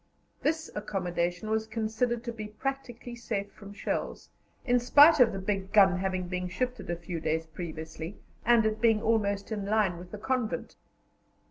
[0.41, 4.31] This accommodation was considered to be practically safe from shells,
[4.65, 8.81] in spite of the big gun having been shifted a few days previously, and it
[8.81, 10.75] being almost in a line with the convent.